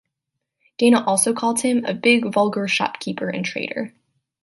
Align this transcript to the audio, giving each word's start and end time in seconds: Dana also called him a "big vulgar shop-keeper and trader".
Dana 0.79 1.03
also 1.05 1.31
called 1.31 1.59
him 1.61 1.85
a 1.85 1.93
"big 1.93 2.33
vulgar 2.33 2.67
shop-keeper 2.67 3.29
and 3.29 3.45
trader". 3.45 3.93